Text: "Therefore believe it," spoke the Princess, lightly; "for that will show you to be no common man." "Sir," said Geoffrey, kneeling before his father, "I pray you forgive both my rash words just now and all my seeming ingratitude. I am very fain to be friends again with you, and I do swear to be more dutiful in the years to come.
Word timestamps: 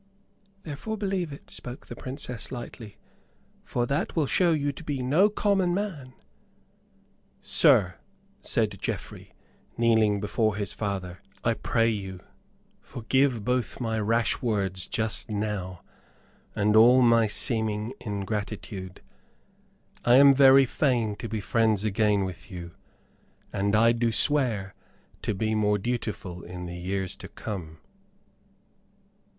"Therefore 0.63 0.97
believe 0.97 1.31
it," 1.31 1.51
spoke 1.51 1.85
the 1.85 1.95
Princess, 1.95 2.51
lightly; 2.51 2.97
"for 3.63 3.85
that 3.85 4.15
will 4.15 4.25
show 4.25 4.51
you 4.51 4.71
to 4.71 4.83
be 4.83 5.03
no 5.03 5.29
common 5.29 5.75
man." 5.75 6.13
"Sir," 7.39 7.97
said 8.39 8.79
Geoffrey, 8.81 9.29
kneeling 9.77 10.19
before 10.19 10.55
his 10.55 10.73
father, 10.73 11.21
"I 11.43 11.53
pray 11.53 11.87
you 11.87 12.19
forgive 12.79 13.45
both 13.45 13.79
my 13.79 13.99
rash 13.99 14.41
words 14.41 14.87
just 14.87 15.29
now 15.29 15.77
and 16.55 16.75
all 16.75 17.03
my 17.03 17.27
seeming 17.27 17.93
ingratitude. 17.99 19.01
I 20.03 20.15
am 20.15 20.33
very 20.33 20.65
fain 20.65 21.15
to 21.17 21.29
be 21.29 21.39
friends 21.41 21.85
again 21.85 22.23
with 22.25 22.49
you, 22.49 22.71
and 23.53 23.75
I 23.75 23.91
do 23.91 24.11
swear 24.11 24.73
to 25.21 25.35
be 25.35 25.53
more 25.53 25.77
dutiful 25.77 26.41
in 26.43 26.65
the 26.65 26.75
years 26.79 27.15
to 27.17 27.27
come. 27.27 27.77